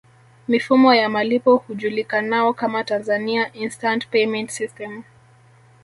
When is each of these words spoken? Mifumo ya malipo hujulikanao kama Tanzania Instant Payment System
Mifumo 0.47 0.93
ya 0.95 1.09
malipo 1.09 1.55
hujulikanao 1.57 2.53
kama 2.53 2.83
Tanzania 2.83 3.53
Instant 3.53 4.07
Payment 4.07 4.49
System 4.49 5.03